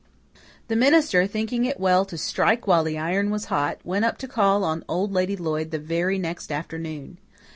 [0.67, 4.27] The minister, thinking it well to strike while the iron was hot, went up to
[4.27, 7.19] call on Old Lady Lloyd the very next afternoon.